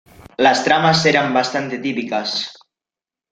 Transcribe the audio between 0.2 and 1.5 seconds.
Las tramas eran